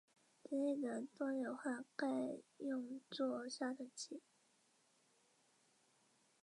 [0.49, 2.07] 类似的多硫化钙
[2.57, 4.19] 用作杀虫剂。